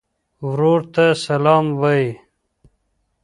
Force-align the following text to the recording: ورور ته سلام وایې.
ورور 0.47 0.81
ته 0.93 1.05
سلام 1.25 1.65
وایې. 1.81 2.09